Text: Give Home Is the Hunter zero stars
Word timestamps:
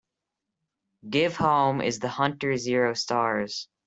Give 1.07 1.35
Home 1.37 1.79
Is 1.79 1.99
the 1.99 2.07
Hunter 2.07 2.57
zero 2.57 2.95
stars 2.95 3.67